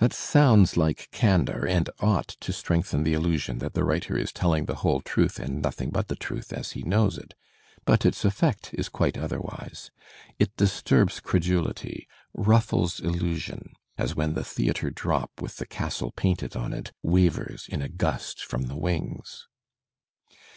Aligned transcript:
That 0.00 0.12
sounds 0.12 0.76
Uke 0.76 1.06
candour 1.12 1.68
and 1.68 1.88
ought 2.00 2.26
to 2.26 2.52
strengthen 2.52 3.04
the 3.04 3.14
illusion 3.14 3.58
that 3.58 3.74
the 3.74 3.84
writer 3.84 4.18
is 4.18 4.32
telling 4.32 4.64
the 4.64 4.74
whole 4.82 5.00
truth 5.00 5.38
and 5.38 5.62
nothing 5.62 5.90
but 5.90 6.08
the 6.08 6.16
truth 6.16 6.52
as 6.52 6.72
he 6.72 6.82
knows 6.82 7.16
it. 7.16 7.34
But 7.84 8.04
its 8.04 8.24
effect 8.24 8.74
is 8.74 8.88
quite 8.88 9.16
otherwise; 9.16 9.92
it 10.36 10.56
disturbs 10.56 11.20
credulity, 11.20 12.08
rufBes 12.36 12.98
illusion, 13.04 13.74
as 13.96 14.16
when 14.16 14.34
the 14.34 14.42
theatre 14.42 14.90
drop 14.90 15.30
with 15.40 15.58
the 15.58 15.66
castle 15.66 16.10
painted 16.10 16.56
on 16.56 16.72
it 16.72 16.90
wavers 17.00 17.68
in 17.68 17.80
a 17.82 17.88
gust 17.88 18.42
from 18.44 18.62
the 18.62 18.76
wings. 18.76 19.46